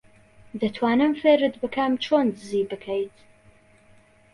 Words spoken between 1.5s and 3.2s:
بکەم چۆن دزی بکەیت.